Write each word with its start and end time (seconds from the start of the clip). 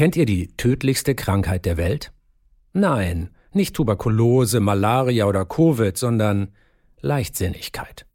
Kennt 0.00 0.16
ihr 0.16 0.24
die 0.24 0.46
tödlichste 0.56 1.14
Krankheit 1.14 1.66
der 1.66 1.76
Welt? 1.76 2.10
Nein, 2.72 3.28
nicht 3.52 3.76
Tuberkulose, 3.76 4.58
Malaria 4.58 5.26
oder 5.26 5.44
Covid, 5.44 5.94
sondern 5.94 6.54
Leichtsinnigkeit. 7.02 8.06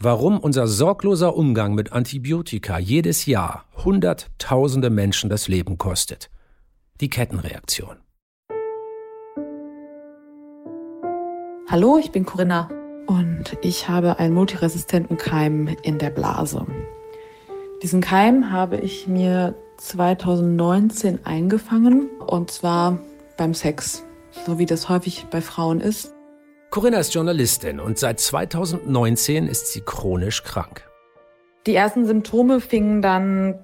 Warum 0.00 0.40
unser 0.40 0.66
sorgloser 0.66 1.36
Umgang 1.36 1.76
mit 1.76 1.92
Antibiotika 1.92 2.80
jedes 2.80 3.26
Jahr 3.26 3.64
Hunderttausende 3.84 4.90
Menschen 4.90 5.30
das 5.30 5.46
Leben 5.46 5.78
kostet. 5.78 6.30
Die 7.00 7.10
Kettenreaktion. 7.10 7.98
Hallo, 11.70 11.96
ich 11.96 12.10
bin 12.10 12.26
Corinna 12.26 12.68
und 13.06 13.56
ich 13.62 13.88
habe 13.88 14.18
einen 14.18 14.34
multiresistenten 14.34 15.16
Keim 15.16 15.76
in 15.84 15.98
der 15.98 16.10
Blase. 16.10 16.66
Diesen 17.84 18.00
Keim 18.00 18.50
habe 18.50 18.78
ich 18.78 19.06
mir 19.06 19.54
2019 19.76 21.24
eingefangen 21.24 22.08
und 22.18 22.50
zwar 22.50 22.98
beim 23.36 23.54
Sex, 23.54 24.04
so 24.46 24.58
wie 24.58 24.66
das 24.66 24.88
häufig 24.88 25.26
bei 25.30 25.40
Frauen 25.40 25.80
ist. 25.80 26.12
Corinna 26.70 26.98
ist 26.98 27.14
Journalistin 27.14 27.80
und 27.80 27.98
seit 27.98 28.20
2019 28.20 29.46
ist 29.46 29.72
sie 29.72 29.80
chronisch 29.80 30.42
krank. 30.42 30.88
Die 31.66 31.74
ersten 31.74 32.06
Symptome 32.06 32.60
fingen 32.60 33.00
dann, 33.00 33.58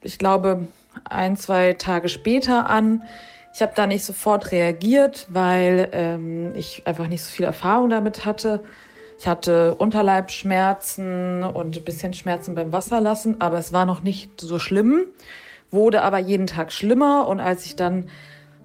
ich 0.00 0.18
glaube, 0.18 0.68
ein, 1.04 1.36
zwei 1.36 1.74
Tage 1.74 2.08
später 2.08 2.70
an. 2.70 3.02
Ich 3.52 3.62
habe 3.62 3.72
da 3.74 3.86
nicht 3.86 4.04
sofort 4.04 4.52
reagiert, 4.52 5.26
weil 5.28 5.88
ähm, 5.92 6.54
ich 6.54 6.86
einfach 6.86 7.08
nicht 7.08 7.24
so 7.24 7.30
viel 7.30 7.44
Erfahrung 7.46 7.90
damit 7.90 8.24
hatte. 8.24 8.62
Ich 9.18 9.26
hatte 9.26 9.74
Unterleibschmerzen 9.74 11.42
und 11.42 11.76
ein 11.76 11.84
bisschen 11.84 12.12
Schmerzen 12.12 12.54
beim 12.54 12.72
Wasserlassen, 12.72 13.40
aber 13.40 13.58
es 13.58 13.72
war 13.72 13.86
noch 13.86 14.02
nicht 14.02 14.40
so 14.40 14.58
schlimm, 14.58 15.06
wurde 15.70 16.02
aber 16.02 16.18
jeden 16.18 16.46
Tag 16.46 16.72
schlimmer. 16.72 17.28
Und 17.28 17.40
als 17.40 17.66
ich 17.66 17.76
dann 17.76 18.06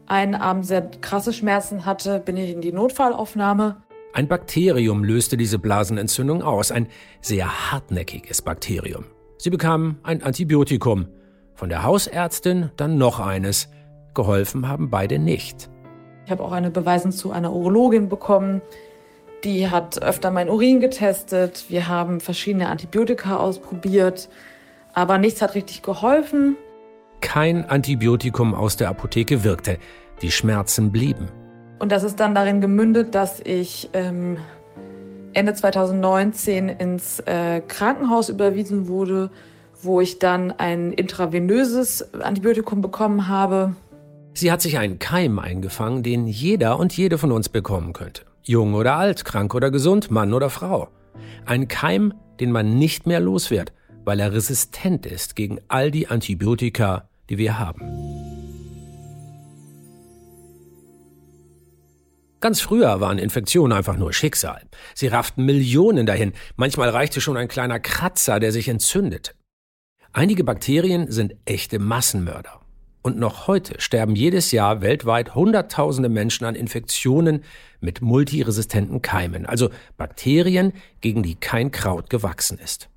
einen 0.08 0.36
Abend 0.36 0.66
sehr 0.66 0.82
krasse 0.82 1.34
Schmerzen 1.34 1.86
hatte, 1.86 2.20
bin 2.20 2.38
ich 2.38 2.52
in 2.52 2.62
die 2.62 2.71
Notfallaufnahme. 2.71 3.77
Ein 4.13 4.27
Bakterium 4.27 5.04
löste 5.05 5.38
diese 5.38 5.57
Blasenentzündung 5.57 6.41
aus, 6.41 6.72
ein 6.72 6.88
sehr 7.22 7.72
hartnäckiges 7.72 8.41
Bakterium. 8.41 9.05
Sie 9.38 9.49
bekam 9.49 9.99
ein 10.04 10.22
Antibiotikum. 10.22 11.07
Von 11.55 11.70
der 11.70 11.84
Hausärztin 11.84 12.72
dann 12.76 12.98
noch 12.98 13.20
eines. 13.20 13.70
Geholfen 14.13 14.68
haben 14.68 14.90
beide 14.90 15.20
nicht. 15.20 15.70
Ich 16.26 16.32
habe 16.32 16.44
auch 16.44 16.52
eine 16.52 16.72
Beweisung 16.72 17.12
zu 17.12 17.32
einer 17.32 17.54
Urologin 17.54 18.10
bekommen. 18.10 18.62
Die 19.44 19.70
hat 19.70 20.02
öfter 20.02 20.29
mein 20.32 20.49
Urin 20.49 20.82
getestet. 20.82 21.66
Wir 21.70 21.88
haben 21.88 22.20
verschiedene 22.20 22.68
Antibiotika 22.68 23.38
ausprobiert. 23.38 24.29
Aber 24.94 25.18
nichts 25.18 25.41
hat 25.41 25.55
richtig 25.55 25.82
geholfen. 25.82 26.57
Kein 27.22 27.66
Antibiotikum 27.66 28.54
aus 28.54 28.76
der 28.76 28.90
Apotheke 28.90 29.44
wirkte. 29.44 29.77
Die 30.22 30.32
Schmerzen 30.32 30.91
blieben. 30.91 31.30
Und 31.80 31.91
das 31.91 32.04
ist 32.04 32.20
dann 32.20 32.36
darin 32.36 32.62
gemündet, 32.62 33.16
dass 33.16 33.40
ich 33.40 33.90
ähm, 33.94 34.38
Ende 35.34 35.54
2019 35.54 36.70
ins 36.70 37.20
äh, 37.22 37.62
Krankenhaus 37.62 38.30
überwiesen 38.30 38.88
wurde, 38.88 39.32
wo 39.82 40.02
ich 40.02 40.20
dann 40.20 40.52
ein 40.52 40.91
intravenöses 40.91 42.13
Antibiotikum 42.13 42.82
bekommen 42.82 43.28
habe. 43.28 43.76
Sie 44.34 44.52
hat 44.52 44.62
sich 44.62 44.78
einen 44.78 45.00
Keim 45.00 45.40
eingefangen, 45.40 46.04
den 46.04 46.28
jeder 46.28 46.78
und 46.80 46.96
jede 46.96 47.18
von 47.18 47.32
uns 47.32 47.50
bekommen 47.50 47.94
könnte. 47.94 48.24
Jung 48.44 48.74
oder 48.74 48.96
alt, 48.96 49.26
krank 49.26 49.54
oder 49.56 49.72
gesund, 49.72 50.12
Mann 50.12 50.34
oder 50.34 50.50
Frau. 50.50 50.90
Ein 51.46 51.68
Keim, 51.68 52.13
den 52.40 52.52
man 52.52 52.78
nicht 52.78 53.08
mehr 53.08 53.20
los 53.20 53.52
wird, 53.52 53.74
weil 54.06 54.20
er 54.20 54.34
resistent 54.34 55.06
ist 55.06 55.35
gegen 55.35 55.60
all 55.68 55.91
die 55.91 56.08
Antibiotika, 56.08 57.08
die 57.32 57.37
wir 57.37 57.57
haben. 57.57 57.82
Ganz 62.41 62.60
früher 62.60 62.99
waren 62.99 63.20
Infektionen 63.20 63.71
einfach 63.71 63.98
nur 63.98 64.13
Schicksal. 64.13 64.62
Sie 64.96 65.07
rafften 65.07 65.46
Millionen 65.46 66.06
dahin. 66.06 66.33
Manchmal 66.56 66.89
reichte 66.89 67.22
schon 67.22 67.38
ein 67.38 67.47
kleiner 67.47 67.79
Kratzer, 67.79 68.39
der 68.39 68.51
sich 68.51 68.67
entzündete. 68.67 69.31
Einige 70.11 70.44
Bakterien 70.44 71.09
sind 71.11 71.35
echte 71.45 71.79
Massenmörder. 71.79 72.59
Und 73.03 73.17
noch 73.17 73.47
heute 73.47 73.79
sterben 73.79 74.16
jedes 74.16 74.51
Jahr 74.51 74.81
weltweit 74.81 75.33
Hunderttausende 75.33 76.09
Menschen 76.09 76.45
an 76.45 76.56
Infektionen 76.56 77.44
mit 77.79 78.01
multiresistenten 78.01 79.01
Keimen, 79.01 79.45
also 79.45 79.69
Bakterien, 79.97 80.73
gegen 81.00 81.23
die 81.23 81.35
kein 81.35 81.72
Kraut 81.72 82.09
gewachsen 82.09 82.59
ist. 82.59 82.89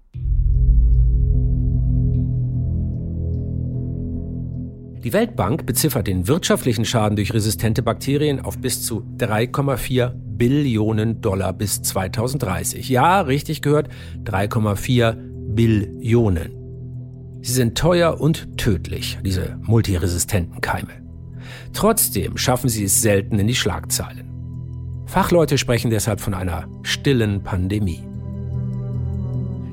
Die 5.04 5.12
Weltbank 5.12 5.66
beziffert 5.66 6.06
den 6.06 6.28
wirtschaftlichen 6.28 6.86
Schaden 6.86 7.16
durch 7.16 7.34
resistente 7.34 7.82
Bakterien 7.82 8.40
auf 8.40 8.58
bis 8.58 8.82
zu 8.82 9.04
3,4 9.18 10.10
Billionen 10.14 11.20
Dollar 11.20 11.52
bis 11.52 11.82
2030. 11.82 12.88
Ja, 12.88 13.20
richtig 13.20 13.60
gehört, 13.60 13.90
3,4 14.24 15.14
Billionen. 15.54 16.56
Sie 17.42 17.52
sind 17.52 17.76
teuer 17.76 18.18
und 18.18 18.56
tödlich, 18.56 19.18
diese 19.22 19.58
multiresistenten 19.60 20.62
Keime. 20.62 20.92
Trotzdem 21.74 22.38
schaffen 22.38 22.70
sie 22.70 22.84
es 22.84 23.02
selten 23.02 23.38
in 23.38 23.46
die 23.46 23.54
Schlagzeilen. 23.54 24.30
Fachleute 25.04 25.58
sprechen 25.58 25.90
deshalb 25.90 26.22
von 26.22 26.32
einer 26.32 26.66
stillen 26.82 27.42
Pandemie. 27.42 28.02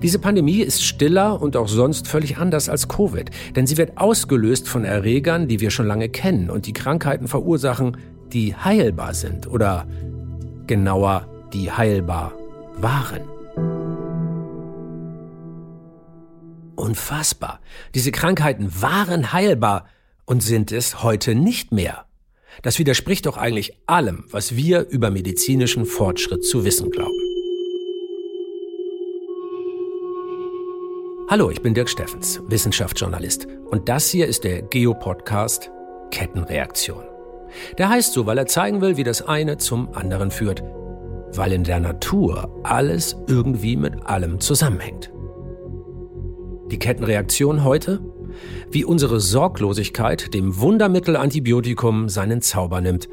Diese 0.01 0.17
Pandemie 0.17 0.61
ist 0.61 0.83
stiller 0.83 1.39
und 1.39 1.55
auch 1.55 1.67
sonst 1.67 2.07
völlig 2.07 2.37
anders 2.37 2.69
als 2.69 2.87
Covid, 2.87 3.29
denn 3.55 3.67
sie 3.67 3.77
wird 3.77 3.97
ausgelöst 3.97 4.67
von 4.67 4.83
Erregern, 4.83 5.47
die 5.47 5.59
wir 5.59 5.69
schon 5.69 5.85
lange 5.85 6.09
kennen 6.09 6.49
und 6.49 6.65
die 6.65 6.73
Krankheiten 6.73 7.27
verursachen, 7.27 7.97
die 8.33 8.55
heilbar 8.55 9.13
sind 9.13 9.45
oder 9.45 9.85
genauer, 10.65 11.27
die 11.53 11.71
heilbar 11.71 12.33
waren. 12.77 13.21
Unfassbar. 16.75 17.59
Diese 17.93 18.11
Krankheiten 18.11 18.71
waren 18.81 19.33
heilbar 19.33 19.85
und 20.25 20.41
sind 20.41 20.71
es 20.71 21.03
heute 21.03 21.35
nicht 21.35 21.71
mehr. 21.71 22.05
Das 22.63 22.79
widerspricht 22.79 23.27
doch 23.27 23.37
eigentlich 23.37 23.77
allem, 23.85 24.25
was 24.31 24.55
wir 24.55 24.87
über 24.89 25.11
medizinischen 25.11 25.85
Fortschritt 25.85 26.43
zu 26.43 26.65
wissen 26.65 26.89
glauben. 26.89 27.30
Hallo, 31.31 31.49
ich 31.49 31.61
bin 31.61 31.73
Dirk 31.73 31.87
Steffens, 31.87 32.41
Wissenschaftsjournalist. 32.49 33.47
Und 33.69 33.87
das 33.87 34.09
hier 34.09 34.27
ist 34.27 34.43
der 34.43 34.63
Geopodcast 34.63 35.71
Kettenreaktion. 36.11 37.05
Der 37.77 37.87
heißt 37.87 38.11
so, 38.11 38.25
weil 38.25 38.37
er 38.37 38.47
zeigen 38.47 38.81
will, 38.81 38.97
wie 38.97 39.05
das 39.05 39.21
eine 39.21 39.55
zum 39.55 39.93
anderen 39.93 40.29
führt. 40.29 40.61
Weil 41.33 41.53
in 41.53 41.63
der 41.63 41.79
Natur 41.79 42.53
alles 42.63 43.15
irgendwie 43.29 43.77
mit 43.77 44.05
allem 44.07 44.41
zusammenhängt. 44.41 45.13
Die 46.69 46.79
Kettenreaktion 46.79 47.63
heute? 47.63 48.01
Wie 48.69 48.83
unsere 48.83 49.21
Sorglosigkeit 49.21 50.33
dem 50.33 50.59
Wundermittel 50.59 51.15
Antibiotikum 51.15 52.09
seinen 52.09 52.41
Zauber 52.41 52.81
nimmt 52.81 53.07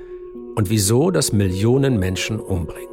und 0.56 0.71
wieso 0.71 1.12
das 1.12 1.33
Millionen 1.33 2.00
Menschen 2.00 2.41
umbringt. 2.41 2.89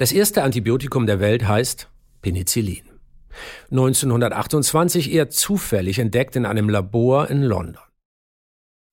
Das 0.00 0.12
erste 0.12 0.44
Antibiotikum 0.44 1.06
der 1.06 1.20
Welt 1.20 1.46
heißt 1.46 1.90
Penicillin. 2.22 2.88
1928 3.70 5.12
eher 5.12 5.28
zufällig 5.28 5.98
entdeckt 5.98 6.36
in 6.36 6.46
einem 6.46 6.70
Labor 6.70 7.28
in 7.28 7.42
London. 7.42 7.84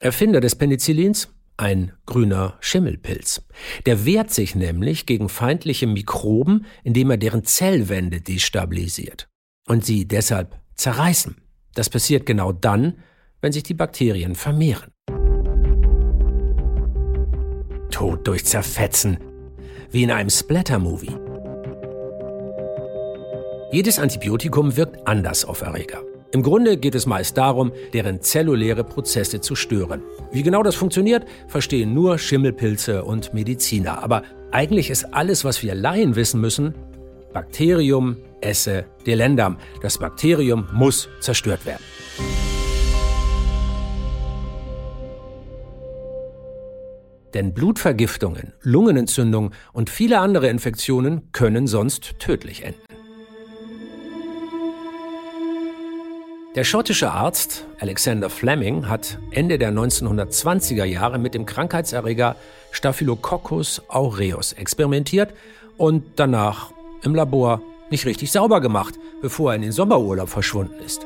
Erfinder 0.01 0.41
des 0.41 0.56
Penicillins? 0.56 1.29
Ein 1.56 1.94
grüner 2.06 2.57
Schimmelpilz. 2.59 3.41
Der 3.85 4.03
wehrt 4.03 4.31
sich 4.31 4.53
nämlich 4.53 5.06
gegen 5.06 5.29
feindliche 5.29 5.88
Mikroben, 5.88 6.66
indem 6.84 7.12
er 7.12 7.18
deren 7.18 7.45
Zellwände 7.45 8.19
destabilisiert 8.19 9.29
und 9.66 9.85
sie 9.85 10.09
deshalb 10.09 10.59
zerreißen. 10.75 11.38
Das 11.74 11.89
passiert 11.89 12.25
genau 12.25 12.51
dann, 12.51 12.98
wenn 13.39 13.53
sich 13.53 13.63
die 13.63 13.75
Bakterien 13.75 14.36
vermehren. 14.36 14.92
Tod 17.92 18.27
durch 18.27 18.44
Zerfetzen, 18.44 19.19
wie 19.92 20.04
in 20.04 20.12
einem 20.12 20.30
Splatter-Movie. 20.30 21.16
Jedes 23.72 24.00
Antibiotikum 24.00 24.78
wirkt 24.78 25.07
anders 25.07 25.44
auf 25.44 25.62
Erreger. 25.62 26.01
Im 26.31 26.44
Grunde 26.44 26.78
geht 26.78 26.95
es 26.95 27.06
meist 27.06 27.38
darum, 27.38 27.72
deren 27.94 28.22
zelluläre 28.22 28.84
Prozesse 28.84 29.39
zu 29.39 29.56
stören. 29.56 30.01
Wie 30.31 30.44
genau 30.44 30.62
das 30.62 30.75
funktioniert, 30.75 31.25
verstehen 31.48 31.94
nur 31.94 32.18
Schimmelpilze 32.18 33.04
und 33.04 33.34
Mediziner. 33.34 34.04
Aber 34.04 34.24
eigentlich 34.51 34.89
ist 34.89 35.13
alles, 35.13 35.45
was 35.45 35.63
wir 35.63 35.74
Laien 35.74 36.16
wissen 36.16 36.42
müssen, 36.42 36.75
Bakterium 37.34 38.18
esse 38.42 38.86
delendam. 39.06 39.57
Das 39.81 39.98
Bakterium 39.98 40.68
muss 40.74 41.10
zerstört 41.19 41.66
werden. 41.66 41.84
Denn 47.33 47.53
Blutvergiftungen, 47.53 48.53
Lungenentzündung 48.62 49.51
und 49.74 49.89
viele 49.89 50.19
andere 50.19 50.47
Infektionen 50.50 51.31
können 51.31 51.68
sonst 51.68 52.19
tödlich 52.19 52.63
enden. 52.63 52.81
Der 56.57 56.63
schottische 56.63 57.12
Arzt 57.12 57.68
Alexander 57.79 58.31
Fleming 58.31 58.89
hat 58.89 59.19
Ende 59.29 59.59
der 59.59 59.71
1920er 59.71 60.85
Jahre 60.85 61.19
mit 61.19 61.35
dem 61.35 61.45
Krankheitserreger 61.45 62.35
Staphylococcus 62.71 63.83
aureus 63.89 64.53
experimentiert 64.53 65.35
und 65.77 66.03
danach 66.15 66.71
im 67.03 67.13
Labor 67.13 67.62
nicht 67.91 68.07
richtig 68.07 68.31
sauber 68.31 68.59
gemacht, 68.59 68.95
bevor 69.21 69.51
er 69.51 69.56
in 69.57 69.62
den 69.62 69.71
Sommerurlaub 69.71 70.29
verschwunden 70.29 70.79
ist. 70.83 71.06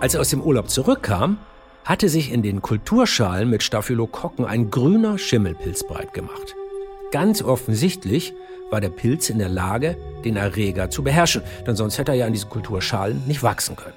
Als 0.00 0.14
er 0.14 0.20
aus 0.20 0.30
dem 0.30 0.40
Urlaub 0.40 0.68
zurückkam, 0.68 1.38
hatte 1.86 2.08
sich 2.08 2.32
in 2.32 2.42
den 2.42 2.60
Kulturschalen 2.60 3.48
mit 3.48 3.62
Staphylokokken 3.62 4.44
ein 4.44 4.70
grüner 4.70 5.18
Schimmelpilz 5.18 5.84
breit 5.84 6.12
gemacht. 6.12 6.54
Ganz 7.12 7.42
offensichtlich 7.42 8.34
war 8.70 8.80
der 8.80 8.88
Pilz 8.88 9.30
in 9.30 9.38
der 9.38 9.48
Lage, 9.48 9.96
den 10.24 10.36
Erreger 10.36 10.90
zu 10.90 11.04
beherrschen, 11.04 11.42
denn 11.64 11.76
sonst 11.76 11.96
hätte 11.98 12.10
er 12.12 12.18
ja 12.18 12.26
in 12.26 12.32
diesen 12.32 12.50
Kulturschalen 12.50 13.22
nicht 13.26 13.44
wachsen 13.44 13.76
können. 13.76 13.94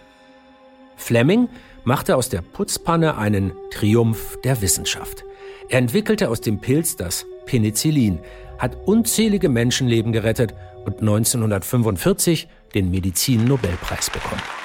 Fleming 0.96 1.50
machte 1.84 2.16
aus 2.16 2.30
der 2.30 2.42
Putzpanne 2.42 3.18
einen 3.18 3.54
Triumph 3.72 4.38
der 4.44 4.62
Wissenschaft. 4.62 5.26
Er 5.70 5.80
entwickelte 5.80 6.30
aus 6.30 6.42
dem 6.42 6.60
Pilz 6.60 6.96
das 6.96 7.26
Penicillin, 7.48 8.20
hat 8.60 8.78
unzählige 8.86 9.50
Menschenleben 9.50 10.12
gerettet 10.12 10.54
und 10.86 11.00
1945 11.00 12.48
den 12.76 12.92
Medizin-Nobelpreis 12.92 14.12
bekommen. 14.12 14.59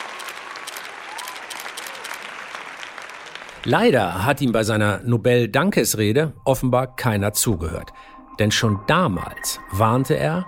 Leider 3.67 4.27
hat 4.27 4.43
ihm 4.43 4.53
bei 4.53 4.63
seiner 4.63 5.01
Nobel-Dankesrede 5.05 6.35
offenbar 6.45 6.97
keiner 6.97 7.33
zugehört. 7.33 7.93
Denn 8.39 8.51
schon 8.51 8.81
damals 8.87 9.59
warnte 9.71 10.19
er, 10.19 10.45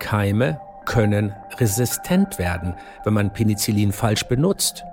Keime 0.00 0.60
können 0.84 1.32
resistent 1.58 2.40
werden, 2.40 2.74
wenn 3.04 3.14
man 3.14 3.32
Penicillin 3.32 3.92
falsch 3.92 4.24
benutzt. 4.24 4.84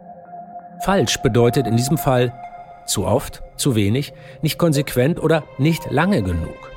Falsch 0.84 1.18
bedeutet 1.24 1.66
in 1.66 1.78
diesem 1.78 1.98
Fall 1.98 2.32
zu 2.86 3.08
oft, 3.08 3.42
zu 3.58 3.74
wenig, 3.74 4.14
nicht 4.44 4.60
konsequent 4.60 5.20
oder 5.20 5.44
nicht 5.58 5.90
lange 5.90 6.22
genug. 6.22 6.70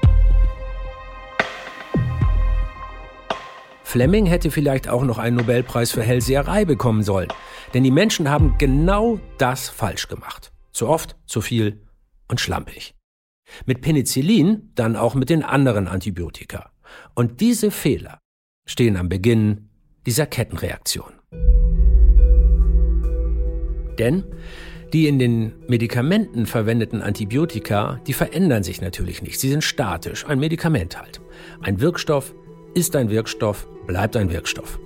Fleming 3.93 4.25
hätte 4.25 4.51
vielleicht 4.51 4.89
auch 4.89 5.03
noch 5.03 5.19
einen 5.19 5.37
Nobelpreis 5.37 5.93
für 5.93 6.03
Hellseherei 6.03 6.65
bekommen 6.65 7.03
sollen. 7.03 7.29
Denn 7.75 7.85
die 7.85 7.91
Menschen 7.91 8.29
haben 8.29 8.57
genau 8.59 9.19
das 9.39 9.69
falsch 9.69 10.09
gemacht. 10.09 10.53
Zu 10.73 10.89
oft, 10.89 11.17
zu 11.27 11.41
viel 11.41 11.83
und 12.29 12.41
schlampig. 12.41 12.95
Mit 13.67 13.81
Penicillin 13.81 14.71
dann 14.75 14.97
auch 14.97 15.15
mit 15.15 15.31
den 15.31 15.43
anderen 15.43 15.89
Antibiotika. 15.89 16.71
Und 17.15 17.41
diese 17.41 17.71
Fehler 17.71 18.19
stehen 18.67 18.97
am 18.97 19.09
Beginn 19.09 19.69
dieser 20.07 20.27
Kettenreaktion. 20.27 21.13
Denn 23.99 24.25
die 24.93 25.07
in 25.09 25.19
den 25.19 25.53
Medikamenten 25.69 26.45
verwendeten 26.45 27.01
Antibiotika, 27.01 28.01
die 28.07 28.13
verändern 28.13 28.63
sich 28.63 28.83
natürlich 28.83 29.23
nicht. 29.23 29.41
Sie 29.41 29.49
sind 29.49 29.65
statisch, 29.65 30.27
ein 30.27 30.39
Medikament 30.39 30.99
halt. 30.99 31.21
Ein 31.63 31.81
Wirkstoff 31.81 32.35
ist 32.75 32.95
ein 32.95 33.09
Wirkstoff, 33.09 33.69
bleibt 33.87 34.17
ein 34.17 34.31
Wirkstoff. 34.31 34.79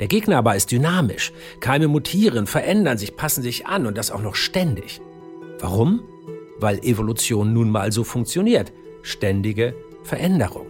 Der 0.00 0.08
Gegner 0.08 0.38
aber 0.38 0.56
ist 0.56 0.72
dynamisch. 0.72 1.32
Keime 1.60 1.86
mutieren, 1.86 2.46
verändern 2.46 2.98
sich, 2.98 3.16
passen 3.16 3.42
sich 3.42 3.66
an 3.66 3.86
und 3.86 3.98
das 3.98 4.10
auch 4.10 4.22
noch 4.22 4.34
ständig. 4.34 5.00
Warum? 5.60 6.00
Weil 6.58 6.78
Evolution 6.80 7.52
nun 7.52 7.70
mal 7.70 7.92
so 7.92 8.02
funktioniert. 8.02 8.72
Ständige 9.02 9.74
Veränderung. 10.02 10.66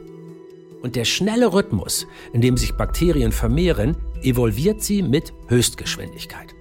Und 0.83 0.97
der 0.97 1.05
schnelle 1.05 1.53
Rhythmus, 1.53 2.07
in 2.33 2.41
dem 2.41 2.57
sich 2.57 2.75
Bakterien 2.75 3.33
vermehren, 3.33 3.97
evolviert 4.23 4.83
sie 4.83 5.03
mit 5.03 5.33
Höchstgeschwindigkeit. 5.49 6.55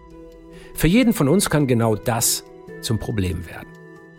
Für 0.76 0.88
jeden 0.88 1.14
von 1.14 1.28
uns 1.28 1.50
kann 1.50 1.68
genau 1.68 1.96
das 1.96 2.44
zum 2.82 3.00
Problem 3.00 3.48
werden. 3.48 3.68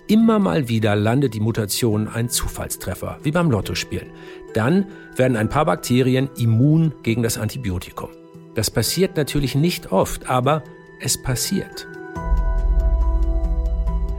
Immer 0.09 0.41
mal 0.41 0.69
wieder 0.69 0.97
landet 0.97 1.35
die 1.35 1.41
Mutation 1.41 2.09
ein 2.09 2.29
Zufallstreffer, 2.29 3.21
wie 3.23 3.31
beim 3.31 3.51
Lottospielen. 3.51 4.11
Dann 4.55 4.87
werden 5.15 5.37
ein 5.37 5.49
paar 5.49 5.67
Bakterien 5.67 6.29
immun 6.37 6.95
gegen 7.05 7.23
das 7.23 7.39
Antibiotikum. 7.39 8.11
Das 8.61 8.71
passiert 8.71 9.17
natürlich 9.17 9.55
nicht 9.55 9.91
oft, 9.91 10.29
aber 10.29 10.63
es 11.01 11.17
passiert. 11.23 11.89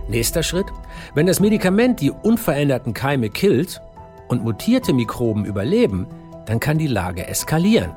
Nächster 0.07 0.41
Schritt. 0.41 0.65
Wenn 1.13 1.27
das 1.27 1.39
Medikament 1.39 2.01
die 2.01 2.09
unveränderten 2.09 2.95
Keime 2.95 3.29
killt 3.29 3.83
und 4.29 4.43
mutierte 4.43 4.93
Mikroben 4.93 5.45
überleben, 5.45 6.07
dann 6.47 6.59
kann 6.59 6.79
die 6.79 6.87
Lage 6.87 7.27
eskalieren. 7.27 7.91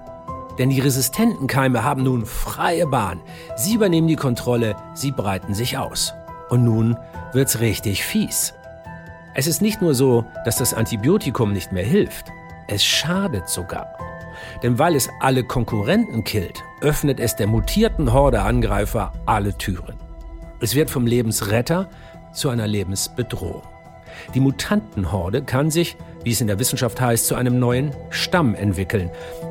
Denn 0.58 0.69
die 0.69 0.81
resistenten 0.81 1.46
Keime 1.46 1.82
haben 1.82 2.02
nun 2.02 2.26
freie 2.26 2.87
Bahn. 2.88 3.23
Sie 3.56 3.73
übernehmen 3.73 4.08
die 4.08 4.14
Kontrolle, 4.14 4.76
sie 4.93 5.12
breiten 5.12 5.55
sich 5.55 5.79
aus. 5.79 6.12
Und 6.50 6.62
nun 6.62 6.99
wird's 7.32 7.61
richtig 7.61 8.05
fies. 8.05 8.52
Es 9.32 9.46
ist 9.46 9.62
nicht 9.62 9.81
nur 9.81 9.94
so, 9.94 10.26
dass 10.44 10.58
das 10.58 10.75
Antibiotikum 10.75 11.55
nicht 11.55 11.73
mehr 11.73 11.87
hilft, 11.87 12.26
es 12.69 12.85
schadet 12.85 13.49
sogar. 13.49 13.96
Denn 14.63 14.79
weil 14.79 14.95
es 14.97 15.09
alle 15.21 15.45
Konkurrenten 15.45 16.25
killt, 16.25 16.63
öffnet 16.81 17.21
es 17.21 17.37
der 17.37 17.47
mutierten 17.47 18.13
Horde 18.13 18.43
Angreifer 18.43 19.13
alle 19.27 19.57
Türen. 19.57 19.97
Es 20.61 20.75
wird 20.75 20.91
vom 20.91 21.07
Lebensretter 21.07 21.91
zu 22.33 22.49
einer 22.49 22.67
Lebensbedrohung. 22.67 23.63
Die 24.35 24.41
Mutantenhorde 24.41 25.43
kann 25.43 25.71
sich, 25.71 25.97
wie 26.23 26.31
es 26.31 26.41
in 26.41 26.47
der 26.47 26.59
Wissenschaft 26.59 27.01
heißt, 27.01 27.27
zu 27.27 27.35
einem 27.35 27.59
neuen 27.59 27.93
Stamm 28.11 28.55
entwickeln. 28.55 29.11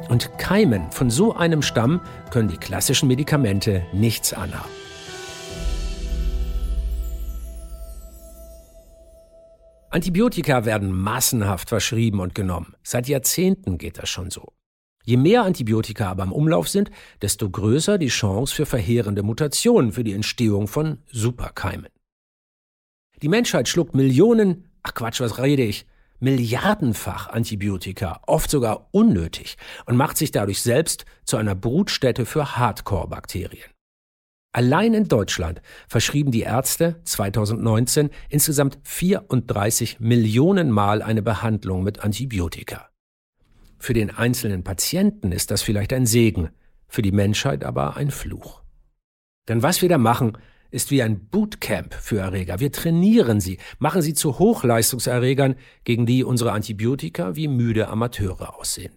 Und 0.10 0.38
Keimen 0.38 0.92
von 0.92 1.10
so 1.10 1.36
einem 1.36 1.62
Stamm 1.62 2.02
können 2.32 2.50
die 2.50 2.58
klassischen 2.58 3.08
Medikamente 3.08 3.84
nichts 3.94 4.34
anhaben. 4.34 4.70
Antibiotika 9.94 10.66
werden 10.66 10.92
massenhaft 10.92 11.70
verschrieben 11.70 12.20
und 12.20 12.34
genommen. 12.34 12.74
Seit 12.82 13.08
Jahrzehnten 13.08 13.78
geht 13.78 14.00
das 14.00 14.10
schon 14.10 14.32
so. 14.32 14.52
Je 15.04 15.18
mehr 15.18 15.44
Antibiotika 15.44 16.10
aber 16.10 16.24
im 16.24 16.32
Umlauf 16.32 16.70
sind, 16.70 16.90
desto 17.22 17.50
größer 17.50 17.98
die 17.98 18.08
Chance 18.08 18.56
für 18.56 18.66
verheerende 18.66 19.22
Mutationen 19.22 19.92
für 19.92 20.04
die 20.04 20.14
Entstehung 20.14 20.68
von 20.68 21.00
Superkeimen. 21.12 21.90
Die 23.22 23.28
Menschheit 23.28 23.68
schluckt 23.68 23.96
Millionen, 23.96 24.70
ach 24.82 24.94
Quatsch, 24.94 25.20
was 25.20 25.40
rede 25.40 25.64
ich, 25.64 25.86
Milliardenfach 26.20 27.28
Antibiotika, 27.28 28.22
oft 28.28 28.50
sogar 28.50 28.88
unnötig, 28.92 29.58
und 29.86 29.98
macht 29.98 30.18
sich 30.18 30.32
dadurch 30.32 30.62
selbst 30.62 31.04
zu 31.26 31.36
einer 31.36 31.54
Brutstätte 31.54 32.26
für 32.26 32.56
Hardcore-Bakterien. 32.56 33.70
Allein 34.54 34.94
in 34.94 35.08
Deutschland 35.10 35.62
verschrieben 35.90 36.32
die 36.32 36.42
Ärzte 36.42 37.02
2019 37.04 38.10
insgesamt 38.30 38.78
34 38.84 40.00
Millionen 40.00 40.72
Mal 40.72 41.02
eine 41.02 41.24
Behandlung 41.24 41.84
mit 41.84 42.04
Antibiotika. 42.04 42.93
Für 43.84 43.92
den 43.92 44.12
einzelnen 44.12 44.64
Patienten 44.64 45.34
ist 45.34 45.52
das 45.52 45.62
vielleicht 45.62 45.92
ein 45.92 46.06
Segen, 46.06 46.52
für 46.88 47.02
die 47.02 47.12
Menschheit 47.12 47.66
aber 47.66 47.98
ein 47.98 48.12
Fluch. 48.12 48.62
Denn 49.50 49.62
was 49.62 49.82
wir 49.82 49.90
da 49.90 49.98
machen, 49.98 50.38
ist 50.72 50.90
wie 50.90 51.04
ein 51.04 51.28
Bootcamp 51.28 51.94
für 51.94 52.20
Erreger. 52.20 52.62
Wir 52.62 52.72
trainieren 52.72 53.42
sie, 53.42 53.58
machen 53.80 54.02
sie 54.02 54.14
zu 54.14 54.40
Hochleistungserregern, 54.40 55.56
gegen 55.84 56.06
die 56.06 56.24
unsere 56.24 56.54
Antibiotika 56.54 57.36
wie 57.36 57.50
müde 57.50 57.90
Amateure 57.90 58.58
aussehen 58.58 58.94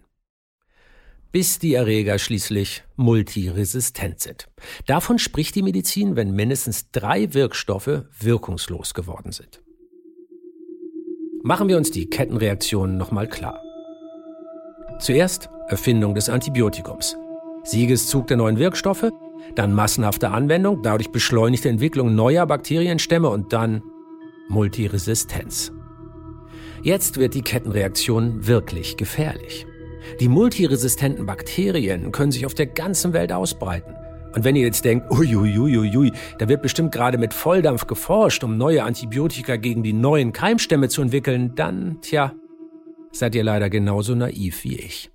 bis 1.33 1.59
die 1.59 1.73
Erreger 1.73 2.17
schließlich 2.17 2.83
multiresistent 2.95 4.21
sind. 4.21 4.47
Davon 4.85 5.19
spricht 5.19 5.55
die 5.55 5.61
Medizin, 5.61 6.15
wenn 6.15 6.31
mindestens 6.31 6.89
drei 6.91 7.33
Wirkstoffe 7.33 8.05
wirkungslos 8.17 8.93
geworden 8.93 9.33
sind. 9.33 9.61
Machen 11.43 11.67
wir 11.67 11.77
uns 11.77 11.91
die 11.91 12.09
Kettenreaktionen 12.09 12.97
nochmal 12.97 13.27
klar. 13.27 13.66
Zuerst 14.99 15.49
Erfindung 15.67 16.15
des 16.15 16.27
Antibiotikums, 16.27 17.17
Siegeszug 17.63 18.27
der 18.27 18.37
neuen 18.37 18.57
Wirkstoffe, 18.57 19.11
dann 19.55 19.73
massenhafte 19.73 20.29
Anwendung, 20.29 20.81
dadurch 20.81 21.11
beschleunigte 21.11 21.69
Entwicklung 21.69 22.15
neuer 22.15 22.45
Bakterienstämme 22.45 23.29
und 23.29 23.53
dann 23.53 23.83
Multiresistenz. 24.49 25.71
Jetzt 26.81 27.17
wird 27.17 27.35
die 27.35 27.41
Kettenreaktion 27.41 28.47
wirklich 28.47 28.97
gefährlich. 28.97 29.67
Die 30.19 30.29
multiresistenten 30.29 31.25
Bakterien 31.25 32.11
können 32.11 32.31
sich 32.31 32.45
auf 32.45 32.53
der 32.53 32.67
ganzen 32.67 33.13
Welt 33.13 33.31
ausbreiten. 33.31 33.93
Und 34.35 34.43
wenn 34.43 34.55
ihr 34.55 34.65
jetzt 34.65 34.85
denkt, 34.85 35.11
uiuiuiui, 35.11 36.11
da 36.39 36.47
wird 36.47 36.61
bestimmt 36.61 36.91
gerade 36.91 37.17
mit 37.17 37.33
Volldampf 37.33 37.87
geforscht, 37.87 38.43
um 38.43 38.57
neue 38.57 38.83
Antibiotika 38.83 39.57
gegen 39.57 39.83
die 39.83 39.93
neuen 39.93 40.31
Keimstämme 40.31 40.89
zu 40.89 41.01
entwickeln, 41.01 41.53
dann, 41.55 41.97
tja, 42.01 42.33
seid 43.11 43.35
ihr 43.35 43.43
leider 43.43 43.69
genauso 43.69 44.15
naiv 44.15 44.63
wie 44.63 44.77
ich. 44.77 45.11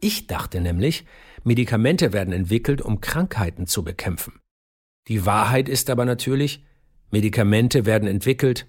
Ich 0.00 0.26
dachte 0.26 0.60
nämlich, 0.60 1.04
Medikamente 1.44 2.12
werden 2.12 2.32
entwickelt, 2.32 2.82
um 2.82 3.00
Krankheiten 3.00 3.66
zu 3.66 3.84
bekämpfen. 3.84 4.40
Die 5.08 5.26
Wahrheit 5.26 5.68
ist 5.68 5.90
aber 5.90 6.04
natürlich, 6.04 6.64
Medikamente 7.10 7.86
werden 7.86 8.08
entwickelt, 8.08 8.66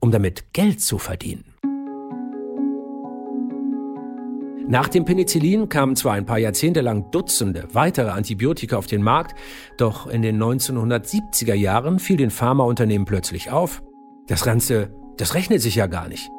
um 0.00 0.10
damit 0.10 0.52
Geld 0.52 0.80
zu 0.80 0.98
verdienen. 0.98 1.54
Nach 4.66 4.88
dem 4.88 5.04
Penicillin 5.04 5.68
kamen 5.68 5.94
zwar 5.94 6.14
ein 6.14 6.24
paar 6.24 6.38
Jahrzehnte 6.38 6.80
lang 6.80 7.10
Dutzende 7.10 7.68
weitere 7.72 8.10
Antibiotika 8.10 8.78
auf 8.78 8.86
den 8.86 9.02
Markt, 9.02 9.38
doch 9.76 10.06
in 10.06 10.22
den 10.22 10.42
1970er 10.42 11.52
Jahren 11.52 11.98
fiel 11.98 12.16
den 12.16 12.30
Pharmaunternehmen 12.30 13.04
plötzlich 13.04 13.50
auf, 13.50 13.82
das 14.26 14.42
Ganze, 14.42 14.94
das 15.18 15.34
rechnet 15.34 15.60
sich 15.60 15.74
ja 15.74 15.86
gar 15.86 16.08
nicht. 16.08 16.30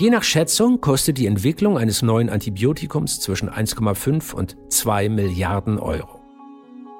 Je 0.00 0.08
nach 0.08 0.22
Schätzung 0.22 0.80
kostet 0.80 1.18
die 1.18 1.26
Entwicklung 1.26 1.76
eines 1.76 2.00
neuen 2.00 2.30
Antibiotikums 2.30 3.20
zwischen 3.20 3.50
1,5 3.50 4.32
und 4.32 4.56
2 4.70 5.10
Milliarden 5.10 5.78
Euro. 5.78 6.20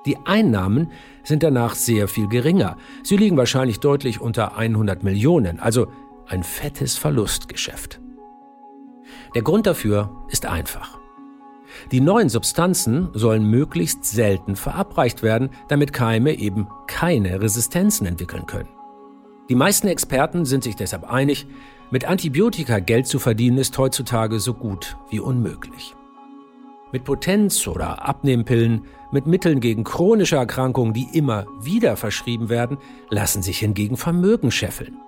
Die 0.05 0.19
Einnahmen 0.27 0.93
sind 1.25 1.43
danach 1.43 1.77
sehr 1.77 2.09
viel 2.09 2.29
geringer. 2.29 2.77
Sie 3.03 3.17
liegen 3.17 3.39
wahrscheinlich 3.39 3.81
deutlich 3.81 4.21
unter 4.21 4.55
100 4.55 5.03
Millionen, 5.03 5.61
also 5.61 5.87
ein 6.27 6.43
fettes 6.43 6.99
Verlustgeschäft. 6.99 8.03
Der 9.35 9.41
Grund 9.41 9.67
dafür 9.67 10.27
ist 10.29 10.45
einfach. 10.45 10.99
Die 11.93 12.03
neuen 12.03 12.29
Substanzen 12.29 13.09
sollen 13.15 13.45
möglichst 13.45 14.05
selten 14.05 14.57
verabreicht 14.57 15.23
werden, 15.23 15.49
damit 15.69 15.95
Keime 15.95 16.35
eben 16.35 16.69
keine 16.87 17.41
Resistenzen 17.41 18.07
entwickeln 18.07 18.45
können. 18.45 18.69
Die 19.51 19.57
meisten 19.57 19.89
Experten 19.89 20.45
sind 20.45 20.63
sich 20.63 20.77
deshalb 20.77 21.11
einig, 21.13 21.45
mit 21.91 22.05
Antibiotika 22.05 22.79
Geld 22.79 23.09
zu 23.09 23.19
verdienen 23.19 23.59
ist 23.59 23.77
heutzutage 23.77 24.39
so 24.39 24.55
gut 24.55 24.97
wie 25.11 25.19
unmöglich. 25.19 25.97
Mit 26.93 27.03
Potenz- 27.03 27.67
oder 27.67 28.07
Abnehmpillen, 28.07 28.85
mit 29.11 29.27
Mitteln 29.27 29.59
gegen 29.59 29.83
chronische 29.83 30.37
Erkrankungen, 30.37 30.95
die 30.95 31.09
immer 31.15 31.47
wieder 31.61 31.97
verschrieben 31.97 32.49
werden, 32.49 32.79
lassen 33.09 33.43
sich 33.43 33.59
hingegen 33.59 33.97
Vermögen 33.97 34.53
scheffeln. 34.53 34.99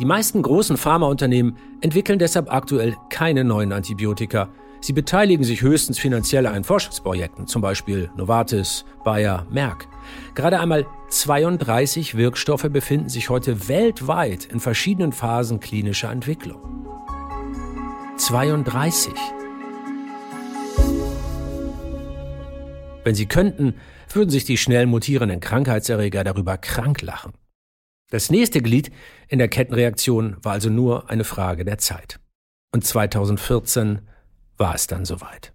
Die 0.00 0.06
meisten 0.06 0.42
großen 0.42 0.76
Pharmaunternehmen 0.76 1.56
entwickeln 1.82 2.18
deshalb 2.18 2.52
aktuell 2.52 2.96
keine 3.10 3.44
neuen 3.44 3.72
Antibiotika. 3.72 4.48
Sie 4.84 4.92
beteiligen 4.92 5.44
sich 5.44 5.62
höchstens 5.62 5.98
finanziell 5.98 6.46
an 6.46 6.62
Forschungsprojekten, 6.62 7.46
zum 7.46 7.62
Beispiel 7.62 8.10
Novartis, 8.18 8.84
Bayer, 9.02 9.46
Merck. 9.50 9.88
Gerade 10.34 10.60
einmal 10.60 10.84
32 11.08 12.18
Wirkstoffe 12.18 12.68
befinden 12.68 13.08
sich 13.08 13.30
heute 13.30 13.70
weltweit 13.70 14.44
in 14.44 14.60
verschiedenen 14.60 15.12
Phasen 15.12 15.58
klinischer 15.58 16.12
Entwicklung. 16.12 16.60
32. 18.18 19.14
Wenn 23.04 23.14
sie 23.14 23.24
könnten, 23.24 23.76
würden 24.12 24.28
sich 24.28 24.44
die 24.44 24.58
schnell 24.58 24.84
mutierenden 24.84 25.40
Krankheitserreger 25.40 26.24
darüber 26.24 26.58
krank 26.58 27.00
lachen. 27.00 27.32
Das 28.10 28.28
nächste 28.28 28.60
Glied 28.60 28.90
in 29.28 29.38
der 29.38 29.48
Kettenreaktion 29.48 30.36
war 30.42 30.52
also 30.52 30.68
nur 30.68 31.08
eine 31.08 31.24
Frage 31.24 31.64
der 31.64 31.78
Zeit. 31.78 32.20
Und 32.70 32.84
2014 32.84 34.02
war 34.58 34.74
es 34.74 34.86
dann 34.86 35.04
soweit. 35.04 35.52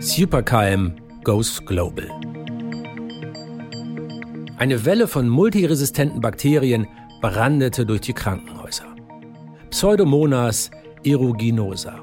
Superkeim 0.00 0.96
goes 1.24 1.64
global. 1.64 2.08
Eine 4.58 4.84
Welle 4.84 5.06
von 5.06 5.28
multiresistenten 5.28 6.20
Bakterien 6.20 6.86
brandete 7.20 7.84
durch 7.84 8.00
die 8.02 8.12
Krankenhäuser. 8.12 8.86
Pseudomonas 9.70 10.70
aeruginosa, 11.04 12.00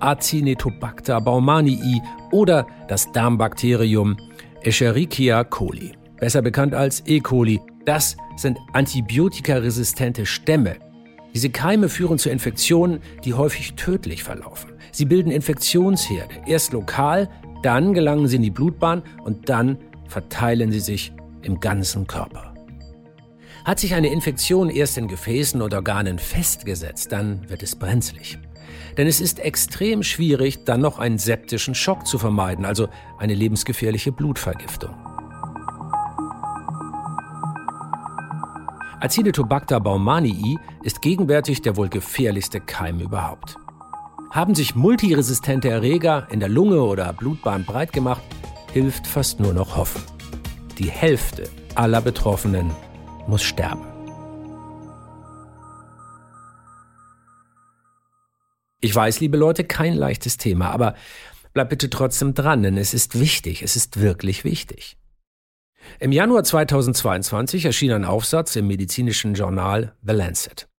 Acinetobacter 0.00 1.20
baumannii 1.20 2.02
oder 2.32 2.66
das 2.88 3.10
Darmbakterium 3.12 4.16
Escherichia 4.62 5.44
coli, 5.44 5.92
besser 6.18 6.42
bekannt 6.42 6.74
als 6.74 7.02
E. 7.06 7.20
coli, 7.20 7.60
das 7.84 8.16
sind 8.36 8.58
antibiotikaresistente 8.72 10.26
Stämme. 10.26 10.76
Diese 11.34 11.50
Keime 11.50 11.88
führen 11.88 12.18
zu 12.18 12.30
Infektionen, 12.30 13.00
die 13.24 13.34
häufig 13.34 13.74
tödlich 13.74 14.22
verlaufen. 14.22 14.71
Sie 14.92 15.06
bilden 15.06 15.32
Infektionsherde, 15.32 16.34
erst 16.46 16.72
lokal, 16.72 17.28
dann 17.62 17.94
gelangen 17.94 18.28
sie 18.28 18.36
in 18.36 18.42
die 18.42 18.50
Blutbahn 18.50 19.02
und 19.24 19.48
dann 19.48 19.78
verteilen 20.06 20.70
sie 20.70 20.80
sich 20.80 21.12
im 21.40 21.60
ganzen 21.60 22.06
Körper. 22.06 22.52
Hat 23.64 23.78
sich 23.78 23.94
eine 23.94 24.12
Infektion 24.12 24.68
erst 24.68 24.98
in 24.98 25.08
Gefäßen 25.08 25.62
und 25.62 25.72
Organen 25.72 26.18
festgesetzt, 26.18 27.10
dann 27.10 27.48
wird 27.48 27.62
es 27.62 27.74
brenzlig. 27.76 28.38
Denn 28.98 29.06
es 29.06 29.20
ist 29.20 29.38
extrem 29.38 30.02
schwierig, 30.02 30.64
dann 30.64 30.80
noch 30.80 30.98
einen 30.98 31.18
septischen 31.18 31.74
Schock 31.74 32.06
zu 32.06 32.18
vermeiden, 32.18 32.64
also 32.64 32.88
eine 33.18 33.34
lebensgefährliche 33.34 34.12
Blutvergiftung. 34.12 34.94
Acinetobacter 39.00 39.80
baumannii 39.80 40.58
ist 40.82 41.00
gegenwärtig 41.00 41.62
der 41.62 41.76
wohl 41.76 41.88
gefährlichste 41.88 42.60
Keim 42.60 43.00
überhaupt. 43.00 43.56
Haben 44.32 44.54
sich 44.54 44.74
multiresistente 44.74 45.68
Erreger 45.68 46.26
in 46.30 46.40
der 46.40 46.48
Lunge 46.48 46.80
oder 46.80 47.12
Blutbahn 47.12 47.66
breit 47.66 47.92
gemacht, 47.92 48.22
hilft 48.72 49.06
fast 49.06 49.40
nur 49.40 49.52
noch 49.52 49.76
Hoffen. 49.76 50.02
Die 50.78 50.90
Hälfte 50.90 51.50
aller 51.74 52.00
Betroffenen 52.00 52.70
muss 53.26 53.42
sterben. 53.42 53.84
Ich 58.80 58.94
weiß, 58.94 59.20
liebe 59.20 59.36
Leute, 59.36 59.64
kein 59.64 59.92
leichtes 59.92 60.38
Thema, 60.38 60.70
aber 60.70 60.94
bleibt 61.52 61.68
bitte 61.68 61.90
trotzdem 61.90 62.32
dran, 62.32 62.62
denn 62.62 62.78
es 62.78 62.94
ist 62.94 63.20
wichtig, 63.20 63.62
es 63.62 63.76
ist 63.76 64.00
wirklich 64.00 64.44
wichtig. 64.44 64.96
Im 66.00 66.10
Januar 66.10 66.42
2022 66.42 67.66
erschien 67.66 67.92
ein 67.92 68.06
Aufsatz 68.06 68.56
im 68.56 68.66
medizinischen 68.66 69.34
Journal 69.34 69.94
The 70.02 70.14
Lancet. 70.14 70.71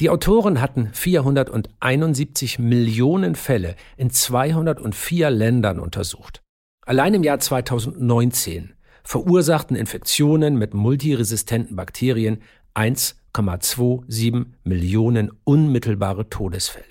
Die 0.00 0.10
Autoren 0.10 0.60
hatten 0.60 0.90
471 0.92 2.58
Millionen 2.58 3.34
Fälle 3.34 3.76
in 3.96 4.10
204 4.10 5.30
Ländern 5.30 5.78
untersucht. 5.78 6.42
Allein 6.84 7.14
im 7.14 7.22
Jahr 7.22 7.38
2019 7.38 8.74
verursachten 9.04 9.76
Infektionen 9.76 10.56
mit 10.56 10.74
multiresistenten 10.74 11.76
Bakterien 11.76 12.42
1,27 12.74 14.46
Millionen 14.64 15.30
unmittelbare 15.44 16.28
Todesfälle. 16.28 16.84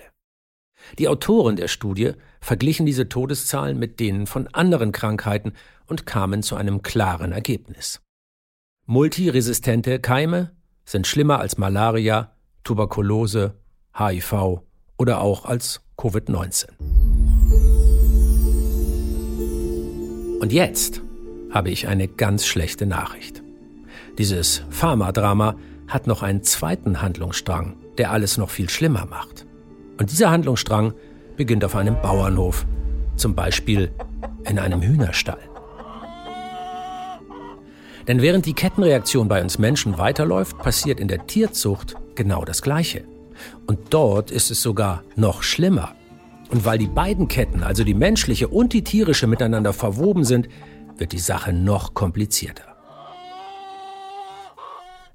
Die 0.98 1.08
Autoren 1.08 1.56
der 1.56 1.68
Studie 1.68 2.12
verglichen 2.40 2.86
diese 2.86 3.08
Todeszahlen 3.08 3.78
mit 3.78 4.00
denen 4.00 4.26
von 4.26 4.48
anderen 4.48 4.92
Krankheiten 4.92 5.52
und 5.86 6.06
kamen 6.06 6.42
zu 6.42 6.56
einem 6.56 6.82
klaren 6.82 7.32
Ergebnis. 7.32 8.00
Multiresistente 8.86 10.00
Keime 10.00 10.50
sind 10.84 11.06
schlimmer 11.06 11.38
als 11.38 11.56
Malaria, 11.56 12.34
Tuberkulose, 12.64 13.54
HIV 13.96 14.62
oder 14.96 15.20
auch 15.20 15.44
als 15.44 15.80
Covid-19. 15.98 16.66
Und 20.40 20.52
jetzt 20.52 21.02
habe 21.50 21.70
ich 21.70 21.86
eine 21.86 22.08
ganz 22.08 22.46
schlechte 22.46 22.86
Nachricht. 22.86 23.42
Dieses 24.18 24.62
Pharmadrama 24.70 25.56
hat 25.86 26.06
noch 26.06 26.22
einen 26.22 26.42
zweiten 26.42 27.02
Handlungsstrang, 27.02 27.76
der 27.98 28.10
alles 28.10 28.38
noch 28.38 28.50
viel 28.50 28.68
schlimmer 28.68 29.06
macht. 29.06 29.46
Und 29.98 30.10
dieser 30.10 30.30
Handlungsstrang 30.30 30.94
beginnt 31.36 31.64
auf 31.64 31.76
einem 31.76 32.00
Bauernhof, 32.00 32.66
zum 33.16 33.34
Beispiel 33.34 33.92
in 34.44 34.58
einem 34.58 34.82
Hühnerstall. 34.82 35.38
Denn 38.08 38.20
während 38.20 38.46
die 38.46 38.54
Kettenreaktion 38.54 39.28
bei 39.28 39.40
uns 39.40 39.58
Menschen 39.58 39.98
weiterläuft, 39.98 40.58
passiert 40.58 40.98
in 40.98 41.08
der 41.08 41.26
Tierzucht 41.26 41.94
genau 42.16 42.44
das 42.44 42.62
Gleiche. 42.62 43.04
Und 43.66 43.92
dort 43.94 44.30
ist 44.30 44.50
es 44.50 44.62
sogar 44.62 45.02
noch 45.16 45.42
schlimmer. 45.42 45.94
Und 46.50 46.66
weil 46.66 46.78
die 46.78 46.88
beiden 46.88 47.28
Ketten, 47.28 47.62
also 47.62 47.82
die 47.82 47.94
menschliche 47.94 48.48
und 48.48 48.72
die 48.72 48.84
tierische, 48.84 49.26
miteinander 49.26 49.72
verwoben 49.72 50.24
sind, 50.24 50.48
wird 50.98 51.12
die 51.12 51.18
Sache 51.18 51.52
noch 51.52 51.94
komplizierter. 51.94 52.72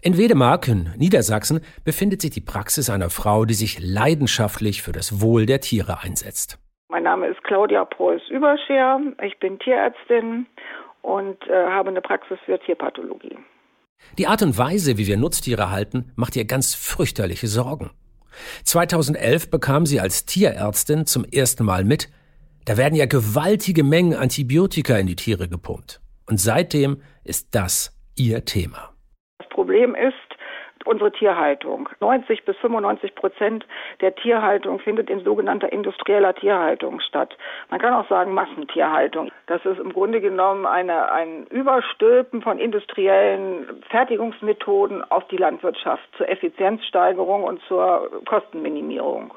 In 0.02 0.18
Wedemark 0.18 0.68
in 0.68 0.90
Niedersachsen 0.98 1.62
befindet 1.84 2.22
sich 2.22 2.32
die 2.32 2.42
Praxis 2.42 2.90
einer 2.90 3.10
Frau, 3.10 3.46
die 3.46 3.56
sich 3.56 3.80
leidenschaftlich 3.80 4.82
für 4.82 4.92
das 4.92 5.22
Wohl 5.22 5.46
der 5.46 5.60
Tiere 5.60 6.02
einsetzt. 6.02 6.60
Mein 6.90 7.04
Name 7.04 7.28
ist 7.28 7.44
Claudia 7.44 7.84
Preuß-Überscher. 7.84 9.02
Ich 9.24 9.38
bin 9.40 9.60
Tierärztin 9.60 10.46
und 11.02 11.38
äh, 11.48 11.66
habe 11.68 11.90
eine 11.90 12.02
Praxis 12.02 12.38
für 12.46 12.60
Tierpathologie. 12.60 13.38
Die 14.18 14.28
Art 14.28 14.42
und 14.42 14.58
Weise, 14.58 14.98
wie 14.98 15.06
wir 15.06 15.18
Nutztiere 15.18 15.70
halten, 15.70 16.12
macht 16.16 16.36
ihr 16.36 16.46
ganz 16.46 16.74
fürchterliche 16.74 17.48
Sorgen. 17.48 17.92
2011 18.64 19.50
bekam 19.52 19.86
sie 19.86 20.00
als 20.00 20.26
Tierärztin 20.26 21.06
zum 21.06 21.24
ersten 21.24 21.64
Mal 21.64 21.84
mit, 21.84 22.10
da 22.66 22.78
werden 22.78 22.96
ja 22.96 23.06
gewaltige 23.06 23.84
Mengen 23.84 24.16
Antibiotika 24.16 24.98
in 24.98 25.08
die 25.08 25.16
Tiere 25.16 25.48
gepumpt. 25.48 26.02
Und 26.26 26.40
seitdem 26.40 27.02
ist 27.24 27.56
das 27.56 27.98
ihr 28.16 28.44
Thema. 28.44 28.94
Das 29.38 29.48
Problem 29.50 29.96
ist, 29.96 30.27
unsere 30.88 31.12
Tierhaltung. 31.12 31.90
90 32.00 32.46
bis 32.46 32.58
95 32.58 33.16
Prozent 33.16 33.66
der 34.02 34.16
Tierhaltung 34.16 34.80
findet 34.80 35.10
in 35.10 35.24
sogenannter 35.24 35.72
industrieller 35.72 36.34
Tierhaltung 36.34 37.00
statt. 37.02 37.38
Man 37.70 37.80
kann 37.80 37.94
auch 37.94 38.08
sagen 38.10 38.34
Massentierhaltung. 38.34 39.32
Das 39.48 39.64
ist 39.66 39.80
im 39.80 39.94
Grunde 39.94 40.22
genommen 40.22 40.66
eine, 40.66 41.12
ein 41.12 41.46
Überstülpen 41.48 42.42
von 42.42 42.60
industriellen 42.60 43.84
Fertigungsmethoden 43.90 45.04
auf 45.12 45.28
die 45.28 45.38
Landwirtschaft 45.38 46.04
zur 46.18 46.30
Effizienzsteigerung 46.30 47.44
und 47.44 47.62
zur 47.68 48.10
Kostenminimierung. 48.26 49.34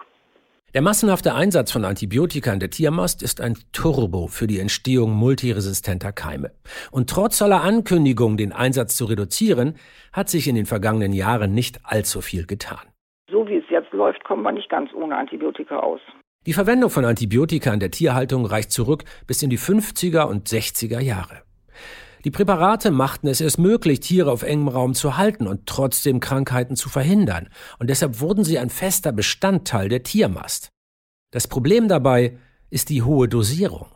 Der 0.73 0.83
massenhafte 0.83 1.35
Einsatz 1.35 1.73
von 1.73 1.85
Antibiotika 1.85 2.53
in 2.53 2.61
der 2.61 2.71
Tiermast 2.71 3.25
ist 3.25 3.41
ein 3.41 3.55
Turbo 3.73 4.29
für 4.29 4.47
die 4.47 4.61
Entstehung 4.61 5.11
multiresistenter 5.11 6.13
Keime. 6.13 6.53
Und 6.93 7.11
trotz 7.11 7.43
aller 7.43 7.63
Ankündigungen, 7.63 8.37
den 8.37 8.53
Einsatz 8.53 8.97
zu 8.97 9.07
reduzieren, 9.07 9.75
hat 10.13 10.29
sich 10.29 10.47
in 10.47 10.55
den 10.55 10.67
vergangenen 10.67 11.13
Jahren 11.13 11.55
nicht 11.55 11.81
allzu 11.83 12.21
viel 12.21 12.47
getan. 12.47 12.87
So 13.33 13.49
wie 13.49 13.57
es 13.57 13.65
jetzt 13.69 13.93
läuft, 13.93 14.23
kommen 14.23 14.45
wir 14.45 14.53
nicht 14.53 14.69
ganz 14.69 14.91
ohne 14.95 15.17
Antibiotika 15.17 15.81
aus. 15.81 16.01
Die 16.47 16.53
Verwendung 16.53 16.91
von 16.91 17.05
Antibiotika 17.05 17.75
in 17.75 17.81
der 17.81 17.91
Tierhaltung 17.91 18.47
reicht 18.47 18.71
zurück 18.71 19.03
bis 19.27 19.43
in 19.43 19.51
die 19.51 19.59
50er 19.59 20.23
und 20.23 20.47
60er 20.47 21.01
Jahre. 21.01 21.43
Die 22.27 22.31
Präparate 22.31 22.91
machten 22.91 23.29
es 23.29 23.41
erst 23.41 23.59
möglich, 23.59 24.01
Tiere 24.01 24.31
auf 24.31 24.43
engem 24.43 24.69
Raum 24.69 24.93
zu 24.93 25.17
halten 25.17 25.47
und 25.47 25.67
trotzdem 25.67 26.21
Krankheiten 26.21 26.77
zu 26.77 26.91
verhindern. 26.91 27.49
Und 27.79 27.89
deshalb 27.89 28.21
wurden 28.21 28.45
sie 28.45 28.59
ein 28.59 28.69
fester 28.69 29.11
Bestandteil 29.11 29.89
der 29.89 30.03
Tiermast. 30.03 30.69
Das 31.33 31.49
Problem 31.49 31.89
dabei 31.89 32.37
ist 32.71 32.91
die 32.91 33.03
hohe 33.03 33.27
Dosierung. 33.27 33.87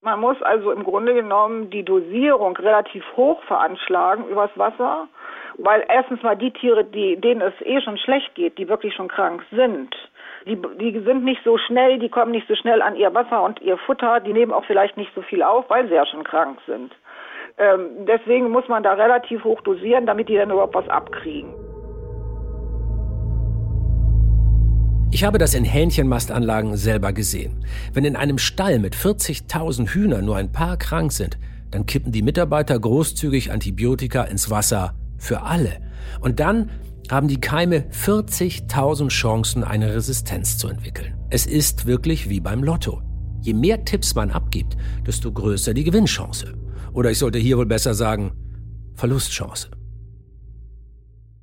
Man 0.00 0.20
muss 0.20 0.40
also 0.40 0.70
im 0.70 0.84
Grunde 0.84 1.12
genommen 1.12 1.68
die 1.68 1.84
Dosierung 1.84 2.56
relativ 2.56 3.04
hoch 3.14 3.42
veranschlagen 3.42 4.26
übers 4.28 4.56
Wasser, 4.56 5.08
weil 5.58 5.84
erstens 5.88 6.22
mal 6.22 6.36
die 6.36 6.52
Tiere, 6.52 6.82
die, 6.82 7.20
denen 7.20 7.42
es 7.42 7.54
eh 7.60 7.82
schon 7.82 7.98
schlecht 7.98 8.34
geht, 8.36 8.56
die 8.56 8.68
wirklich 8.68 8.94
schon 8.94 9.08
krank 9.08 9.42
sind, 9.50 9.94
die, 10.46 10.56
die 10.78 11.00
sind 11.00 11.24
nicht 11.24 11.42
so 11.44 11.58
schnell, 11.58 11.98
die 11.98 12.08
kommen 12.08 12.30
nicht 12.30 12.46
so 12.48 12.54
schnell 12.54 12.80
an 12.80 12.96
ihr 12.96 13.12
Wasser 13.12 13.42
und 13.42 13.60
ihr 13.60 13.76
Futter, 13.78 14.20
die 14.20 14.32
nehmen 14.32 14.52
auch 14.52 14.64
vielleicht 14.64 14.96
nicht 14.96 15.12
so 15.14 15.20
viel 15.22 15.42
auf, 15.42 15.68
weil 15.68 15.88
sie 15.88 15.94
ja 15.94 16.06
schon 16.06 16.24
krank 16.24 16.58
sind. 16.66 16.94
Ähm, 17.58 18.06
deswegen 18.06 18.50
muss 18.50 18.68
man 18.68 18.82
da 18.82 18.92
relativ 18.92 19.42
hoch 19.44 19.60
dosieren, 19.62 20.06
damit 20.06 20.28
die 20.28 20.36
dann 20.36 20.50
überhaupt 20.50 20.74
was 20.74 20.88
abkriegen. 20.88 21.54
Ich 25.10 25.24
habe 25.24 25.38
das 25.38 25.54
in 25.54 25.64
Hähnchenmastanlagen 25.64 26.76
selber 26.76 27.12
gesehen. 27.12 27.64
Wenn 27.94 28.04
in 28.04 28.16
einem 28.16 28.36
Stall 28.36 28.78
mit 28.78 28.94
40.000 28.94 29.88
Hühnern 29.88 30.26
nur 30.26 30.36
ein 30.36 30.52
paar 30.52 30.76
krank 30.76 31.12
sind, 31.12 31.38
dann 31.70 31.86
kippen 31.86 32.12
die 32.12 32.22
Mitarbeiter 32.22 32.78
großzügig 32.78 33.50
Antibiotika 33.50 34.24
ins 34.24 34.50
Wasser 34.50 34.94
für 35.16 35.42
alle. 35.42 35.80
Und 36.20 36.40
dann 36.40 36.70
haben 37.10 37.28
die 37.28 37.40
Keime 37.40 37.84
40.000 37.90 39.08
Chancen, 39.08 39.64
eine 39.64 39.94
Resistenz 39.94 40.58
zu 40.58 40.68
entwickeln. 40.68 41.14
Es 41.30 41.46
ist 41.46 41.86
wirklich 41.86 42.28
wie 42.28 42.40
beim 42.40 42.62
Lotto. 42.62 43.00
Je 43.40 43.54
mehr 43.54 43.84
Tipps 43.84 44.14
man 44.14 44.30
abgibt, 44.30 44.76
desto 45.06 45.32
größer 45.32 45.72
die 45.72 45.84
Gewinnchance. 45.84 46.52
Oder 46.96 47.10
ich 47.10 47.18
sollte 47.18 47.38
hier 47.38 47.58
wohl 47.58 47.66
besser 47.66 47.92
sagen, 47.92 48.32
Verlustchance. 48.94 49.70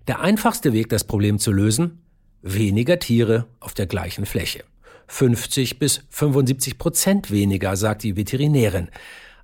Der 0.07 0.19
einfachste 0.19 0.73
Weg, 0.73 0.89
das 0.89 1.05
Problem 1.05 1.37
zu 1.37 1.51
lösen? 1.51 2.01
Weniger 2.41 2.97
Tiere 2.97 3.45
auf 3.59 3.75
der 3.75 3.85
gleichen 3.85 4.25
Fläche. 4.25 4.63
50 5.09 5.77
bis 5.77 6.07
75 6.09 6.79
Prozent 6.79 7.31
weniger, 7.31 7.75
sagt 7.75 8.01
die 8.01 8.17
Veterinärin. 8.17 8.89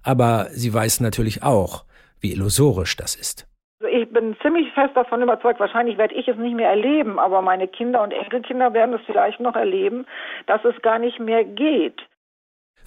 Aber 0.02 0.48
sie 0.50 0.74
weiß 0.74 1.00
natürlich 1.02 1.44
auch, 1.44 1.86
wie 2.20 2.32
illusorisch 2.32 2.96
das 2.96 3.16
ist. 3.16 3.48
Also 3.80 3.96
ich 3.96 4.12
bin 4.12 4.36
ziemlich 4.42 4.74
fest 4.74 4.96
davon 4.96 5.22
überzeugt, 5.22 5.60
wahrscheinlich 5.60 6.00
werde 6.00 6.16
ich 6.16 6.28
es 6.28 6.38
nicht 6.38 6.56
mehr 6.56 6.70
erleben, 6.70 7.20
aber 7.20 7.44
meine 7.44 7.68
Kinder 7.68 8.02
und 8.02 8.14
Enkelkinder 8.14 8.74
werden 8.74 8.96
es 8.96 9.02
vielleicht 9.06 9.40
noch 9.40 9.56
erleben, 9.56 10.08
dass 10.48 10.66
es 10.66 10.82
gar 10.82 10.98
nicht 10.98 11.20
mehr 11.20 11.44
geht. 11.44 12.02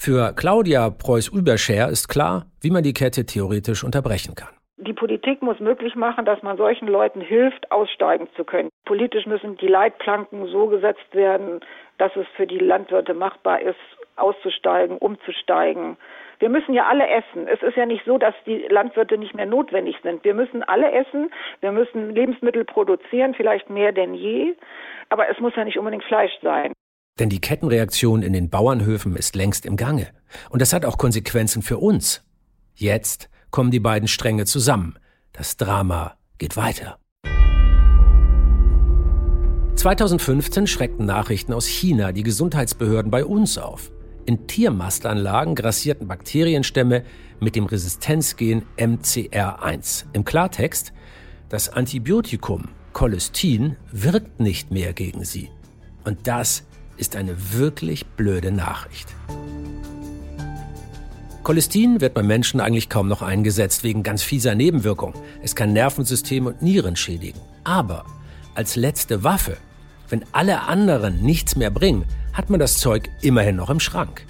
Für 0.05 0.35
Claudia 0.35 0.91
Preuß-Überscher 0.91 1.89
ist 1.89 2.09
klar, 2.09 2.47
wie 2.61 2.73
man 2.73 2.83
die 2.83 2.93
Kette 2.93 3.25
theoretisch 3.25 3.85
unterbrechen 3.85 4.35
kann. 4.35 4.49
Die 4.77 4.95
Politik 4.95 5.43
muss 5.43 5.61
möglich 5.61 5.95
machen, 5.95 6.25
dass 6.25 6.43
man 6.43 6.57
solchen 6.57 6.89
Leuten 6.89 7.21
hilft, 7.21 7.71
aussteigen 7.71 8.27
zu 8.35 8.43
können. 8.43 8.69
Politisch 8.85 9.27
müssen 9.27 9.57
die 9.59 9.69
Leitplanken 9.69 10.49
so 10.49 10.67
gesetzt 10.67 11.07
werden, 11.13 11.61
dass 11.99 12.11
es 12.17 12.27
für 12.35 12.49
die 12.49 12.59
Landwirte 12.59 13.15
machbar 13.15 13.61
ist, 13.61 13.79
auszusteigen, 14.17 14.99
umzusteigen. 14.99 15.97
Wir 16.41 16.49
müssen 16.49 16.75
ja 16.75 16.89
alle 16.89 17.07
essen. 17.09 17.47
Es 17.47 17.63
ist 17.63 17.77
ja 17.77 17.87
nicht 17.87 18.05
so, 18.05 18.19
dass 18.19 18.35
die 18.45 18.67
Landwirte 18.71 19.19
nicht 19.19 19.37
mehr 19.37 19.47
notwendig 19.47 19.95
sind. 20.03 20.25
Wir 20.25 20.35
müssen 20.35 20.65
alle 20.65 20.91
essen. 20.91 21.31
Wir 21.61 21.71
müssen 21.71 22.11
Lebensmittel 22.11 22.65
produzieren, 22.65 23.35
vielleicht 23.35 23.71
mehr 23.71 23.93
denn 23.93 24.15
je. 24.15 24.57
Aber 25.11 25.31
es 25.31 25.39
muss 25.39 25.55
ja 25.55 25.63
nicht 25.63 25.79
unbedingt 25.79 26.03
Fleisch 26.03 26.37
sein. 26.43 26.73
Denn 27.19 27.29
die 27.29 27.41
Kettenreaktion 27.41 28.23
in 28.23 28.33
den 28.33 28.49
Bauernhöfen 28.49 29.17
ist 29.17 29.37
längst 29.37 29.67
im 29.67 29.77
Gange. 29.77 30.09
Und 30.49 30.63
das 30.63 30.73
hat 30.73 30.85
auch 30.85 30.97
Konsequenzen 30.97 31.63
für 31.63 31.79
uns. 31.79 32.23
Jetzt 32.75 33.29
kommen 33.51 33.71
die 33.71 33.81
beiden 33.81 34.09
Stränge 34.09 34.47
zusammen. 34.47 34.99
Das 35.33 35.57
Drama 35.57 36.17
geht 36.39 36.57
weiter. 36.57 36.99
2015 39.75 40.67
schreckten 40.67 41.07
Nachrichten 41.07 41.53
aus 41.53 41.67
China 41.67 42.13
die 42.13 42.23
Gesundheitsbehörden 42.23 43.11
bei 43.11 43.25
uns 43.25 43.59
auf. 43.59 43.91
In 44.25 44.47
Tiermastanlagen 44.47 45.55
grassierten 45.55 46.07
Bakterienstämme 46.07 47.03
mit 47.41 47.57
dem 47.57 47.67
Resistenzgen 47.67 48.63
MCR1. 48.77 50.05
Im 50.13 50.25
Klartext, 50.25 50.93
das 51.49 51.69
Antibiotikum 51.69 52.69
Cholestin 52.93 53.77
wirkt 53.91 54.39
nicht 54.39 54.71
mehr 54.71 54.93
gegen 54.93 55.25
sie. 55.25 55.51
Und 56.05 56.27
das 56.29 56.65
ist 57.03 57.17
eine 57.17 57.35
wirklich 57.59 58.07
blöde 58.07 58.53
Nachricht. 58.53 59.09
Cholestin 61.43 62.01
wird 62.01 62.15
beim 62.15 62.29
Menschen 62.29 62.61
eigentlich 62.61 62.89
kaum 62.89 63.09
noch 63.09 63.23
eingesetzt 63.23 63.83
wegen 63.83 64.05
ganz 64.05 64.23
fieser 64.23 64.55
Nebenwirkungen. 64.55 65.17
Es 65.43 65.57
kann 65.57 65.73
Nervensystem 65.73 66.47
und 66.47 66.63
Nieren 66.63 66.95
schädigen. 66.95 67.41
Aber 67.65 68.07
als 68.55 68.77
letzte 68.77 69.25
Waffe, 69.25 69.57
wenn 70.11 70.25
alle 70.31 70.61
anderen 70.61 71.23
nichts 71.23 71.57
mehr 71.57 71.73
bringen, 71.73 72.05
hat 72.35 72.51
man 72.51 72.61
das 72.61 72.77
Zeug 72.77 73.11
immerhin 73.21 73.57
noch 73.57 73.71
im 73.71 73.81
Schrank. 73.81 74.25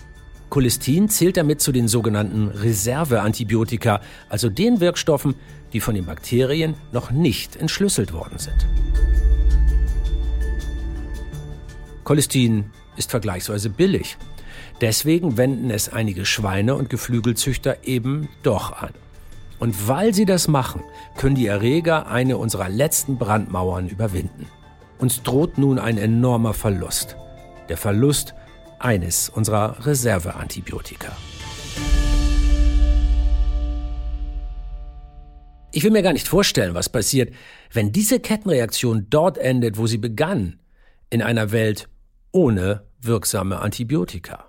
Cholestin 0.48 1.10
zählt 1.10 1.36
damit 1.36 1.60
zu 1.60 1.72
den 1.72 1.88
sogenannten 1.88 2.48
Reserveantibiotika, 2.48 4.00
also 4.30 4.48
den 4.48 4.80
Wirkstoffen, 4.80 5.34
die 5.74 5.80
von 5.80 5.94
den 5.94 6.06
Bakterien 6.06 6.72
noch 6.90 7.10
nicht 7.10 7.54
entschlüsselt 7.54 8.14
worden 8.14 8.38
sind. 8.38 8.66
Cholestin 12.12 12.66
ist 12.98 13.10
vergleichsweise 13.10 13.70
billig. 13.70 14.18
Deswegen 14.82 15.38
wenden 15.38 15.70
es 15.70 15.88
einige 15.88 16.26
Schweine- 16.26 16.74
und 16.74 16.90
Geflügelzüchter 16.90 17.84
eben 17.84 18.28
doch 18.42 18.72
an. 18.82 18.90
Und 19.58 19.88
weil 19.88 20.12
sie 20.12 20.26
das 20.26 20.46
machen, 20.46 20.82
können 21.16 21.36
die 21.36 21.46
Erreger 21.46 22.08
eine 22.08 22.36
unserer 22.36 22.68
letzten 22.68 23.16
Brandmauern 23.16 23.88
überwinden. 23.88 24.46
Uns 24.98 25.22
droht 25.22 25.56
nun 25.56 25.78
ein 25.78 25.96
enormer 25.96 26.52
Verlust. 26.52 27.16
Der 27.70 27.78
Verlust 27.78 28.34
eines 28.78 29.30
unserer 29.30 29.86
Reserveantibiotika. 29.86 31.16
Ich 35.72 35.82
will 35.82 35.92
mir 35.92 36.02
gar 36.02 36.12
nicht 36.12 36.28
vorstellen, 36.28 36.74
was 36.74 36.90
passiert, 36.90 37.32
wenn 37.72 37.90
diese 37.90 38.20
Kettenreaktion 38.20 39.06
dort 39.08 39.38
endet, 39.38 39.78
wo 39.78 39.86
sie 39.86 39.96
begann, 39.96 40.58
in 41.08 41.22
einer 41.22 41.52
Welt 41.52 41.88
ohne 42.32 42.82
wirksame 43.00 43.60
Antibiotika. 43.60 44.46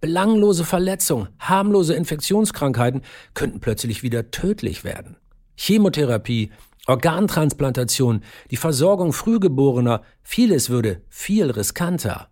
Belanglose 0.00 0.64
Verletzungen, 0.64 1.28
harmlose 1.38 1.94
Infektionskrankheiten 1.94 3.02
könnten 3.32 3.60
plötzlich 3.60 4.02
wieder 4.02 4.30
tödlich 4.30 4.84
werden. 4.84 5.16
Chemotherapie, 5.56 6.50
Organtransplantation, 6.86 8.22
die 8.50 8.58
Versorgung 8.58 9.14
Frühgeborener, 9.14 10.02
vieles 10.22 10.68
würde 10.68 11.00
viel 11.08 11.50
riskanter 11.50 12.28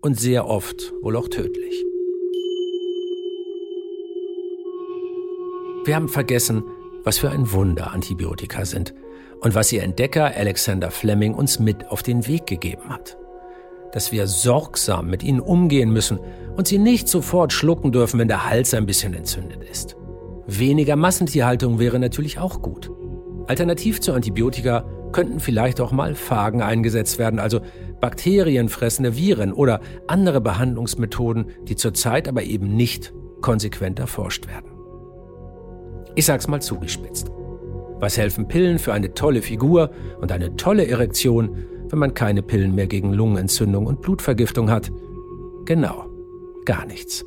und 0.00 0.20
sehr 0.20 0.46
oft 0.46 0.92
wohl 1.02 1.16
auch 1.16 1.28
tödlich. 1.28 1.84
Wir 5.84 5.96
haben 5.96 6.08
vergessen, 6.08 6.62
was 7.02 7.18
für 7.18 7.30
ein 7.30 7.50
Wunder 7.52 7.92
Antibiotika 7.92 8.64
sind 8.64 8.94
und 9.40 9.56
was 9.56 9.72
ihr 9.72 9.82
Entdecker 9.82 10.32
Alexander 10.36 10.92
Fleming 10.92 11.34
uns 11.34 11.58
mit 11.58 11.88
auf 11.88 12.02
den 12.04 12.26
Weg 12.28 12.46
gegeben 12.46 12.88
hat 12.88 13.16
dass 13.96 14.12
wir 14.12 14.26
sorgsam 14.26 15.08
mit 15.08 15.22
ihnen 15.22 15.40
umgehen 15.40 15.90
müssen 15.90 16.20
und 16.54 16.68
sie 16.68 16.76
nicht 16.76 17.08
sofort 17.08 17.54
schlucken 17.54 17.92
dürfen, 17.92 18.20
wenn 18.20 18.28
der 18.28 18.44
Hals 18.44 18.74
ein 18.74 18.84
bisschen 18.84 19.14
entzündet 19.14 19.64
ist. 19.64 19.96
Weniger 20.46 20.96
Massentierhaltung 20.96 21.78
wäre 21.78 21.98
natürlich 21.98 22.38
auch 22.38 22.60
gut. 22.60 22.90
Alternativ 23.46 24.02
zu 24.02 24.12
Antibiotika 24.12 24.84
könnten 25.12 25.40
vielleicht 25.40 25.80
auch 25.80 25.92
mal 25.92 26.14
Phagen 26.14 26.60
eingesetzt 26.60 27.18
werden, 27.18 27.38
also 27.38 27.60
bakterienfressende 28.02 29.16
Viren 29.16 29.54
oder 29.54 29.80
andere 30.08 30.42
Behandlungsmethoden, 30.42 31.46
die 31.66 31.76
zurzeit 31.76 32.28
aber 32.28 32.42
eben 32.42 32.76
nicht 32.76 33.14
konsequent 33.40 33.98
erforscht 33.98 34.46
werden. 34.46 34.72
Ich 36.16 36.26
sag's 36.26 36.48
mal 36.48 36.60
zugespitzt. 36.60 37.30
Was 37.98 38.18
helfen 38.18 38.46
Pillen 38.46 38.78
für 38.78 38.92
eine 38.92 39.14
tolle 39.14 39.40
Figur 39.40 39.90
und 40.20 40.32
eine 40.32 40.54
tolle 40.56 40.86
Erektion, 40.86 41.64
wenn 41.90 41.98
man 41.98 42.14
keine 42.14 42.42
Pillen 42.42 42.74
mehr 42.74 42.86
gegen 42.86 43.12
Lungenentzündung 43.12 43.86
und 43.86 44.00
Blutvergiftung 44.00 44.70
hat? 44.70 44.90
Genau, 45.64 46.06
gar 46.64 46.86
nichts. 46.86 47.24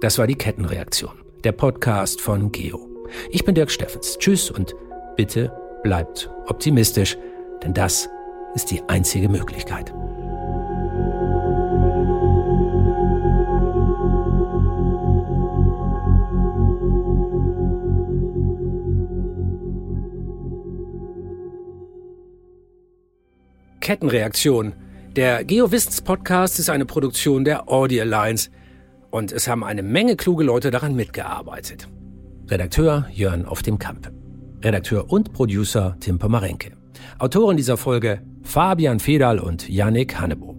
Das 0.00 0.18
war 0.18 0.26
die 0.26 0.34
Kettenreaktion, 0.34 1.14
der 1.44 1.52
Podcast 1.52 2.20
von 2.20 2.52
Geo. 2.52 2.88
Ich 3.30 3.44
bin 3.44 3.54
Dirk 3.54 3.70
Steffens. 3.70 4.18
Tschüss 4.18 4.50
und 4.50 4.74
bitte 5.16 5.52
bleibt 5.82 6.30
optimistisch, 6.46 7.16
denn 7.62 7.72
das 7.72 8.08
ist 8.54 8.70
die 8.70 8.82
einzige 8.88 9.28
Möglichkeit. 9.28 9.92
Kettenreaktion. 23.86 24.72
Der 25.14 25.44
GeoWissens-Podcast 25.44 26.58
ist 26.58 26.70
eine 26.70 26.86
Produktion 26.86 27.44
der 27.44 27.68
Audio 27.68 28.02
Alliance 28.02 28.50
und 29.12 29.30
es 29.30 29.46
haben 29.46 29.62
eine 29.62 29.84
Menge 29.84 30.16
kluge 30.16 30.42
Leute 30.42 30.72
daran 30.72 30.96
mitgearbeitet. 30.96 31.86
Redakteur 32.48 33.06
Jörn 33.12 33.44
auf 33.44 33.62
dem 33.62 33.78
Kamp. 33.78 34.10
Redakteur 34.60 35.08
und 35.12 35.32
Producer 35.32 35.96
Tim 36.00 36.18
Pomarenke. 36.18 36.72
Autoren 37.20 37.56
dieser 37.56 37.76
Folge 37.76 38.22
Fabian 38.42 38.98
Fedal 38.98 39.38
und 39.38 39.68
Yannick 39.68 40.18
Hannebo. 40.18 40.56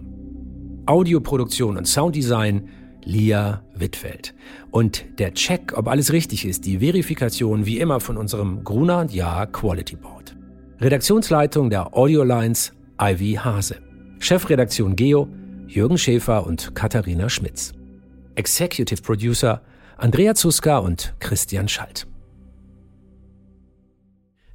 Audioproduktion 0.86 1.76
und 1.76 1.86
Sounddesign 1.86 2.70
Lia 3.04 3.62
Wittfeld. 3.74 4.34
Und 4.70 5.04
der 5.18 5.34
Check, 5.34 5.76
ob 5.76 5.88
alles 5.88 6.14
richtig 6.14 6.46
ist, 6.46 6.64
die 6.64 6.78
Verifikation 6.78 7.66
wie 7.66 7.78
immer 7.78 8.00
von 8.00 8.16
unserem 8.16 8.64
Gruner 8.64 9.00
und 9.00 9.12
Jahr 9.12 9.46
Quality 9.48 9.96
Board. 9.96 10.34
Redaktionsleitung 10.80 11.68
der 11.68 11.94
Audio 11.94 12.24
Lines 12.24 12.72
Ivy 13.00 13.34
Hase. 13.34 13.76
Chefredaktion 14.18 14.96
Geo 14.96 15.28
Jürgen 15.68 15.98
Schäfer 15.98 16.44
und 16.44 16.74
Katharina 16.74 17.28
Schmitz. 17.28 17.72
Executive 18.34 19.02
Producer 19.02 19.62
Andrea 19.96 20.34
Zuska 20.34 20.78
und 20.78 21.14
Christian 21.20 21.68
Schalt. 21.68 22.08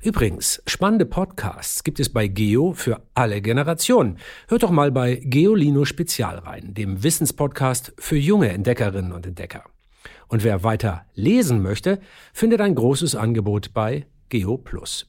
Übrigens, 0.01 0.61
spannende 0.67 1.05
Podcasts 1.05 1.85
gibt 1.85 2.01
es 2.01 2.09
bei 2.09 2.27
Geo 2.27 2.73
für 2.73 3.01
alle 3.13 3.41
Generationen. 3.41 4.17
Hört 4.49 4.63
doch 4.63 4.71
mal 4.71 4.91
bei 4.91 5.21
Geolino 5.23 5.85
Spezial 5.85 6.39
rein, 6.39 6.73
dem 6.73 7.01
Wissenspodcast 7.01 7.93
für 7.97 8.17
junge 8.17 8.49
Entdeckerinnen 8.49 9.13
und 9.13 9.25
Entdecker. 9.25 9.63
Und 10.27 10.43
wer 10.43 10.63
weiter 10.63 11.05
lesen 11.13 11.61
möchte, 11.61 12.01
findet 12.33 12.59
ein 12.59 12.75
großes 12.75 13.15
Angebot 13.15 13.73
bei 13.73 14.05
Geo 14.27 14.57
Plus. 14.57 15.07